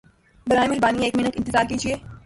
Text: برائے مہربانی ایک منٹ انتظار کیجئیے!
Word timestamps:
برائے 0.47 0.67
مہربانی 0.69 1.03
ایک 1.03 1.15
منٹ 1.17 1.33
انتظار 1.37 1.65
کیجئیے! 1.69 1.95